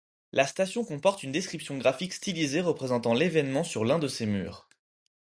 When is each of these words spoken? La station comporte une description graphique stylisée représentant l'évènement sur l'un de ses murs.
La 0.31 0.47
station 0.47 0.83
comporte 0.83 1.21
une 1.21 1.31
description 1.31 1.77
graphique 1.77 2.13
stylisée 2.13 2.61
représentant 2.61 3.13
l'évènement 3.13 3.63
sur 3.63 3.85
l'un 3.85 3.99
de 3.99 4.07
ses 4.07 4.25
murs. 4.25 4.67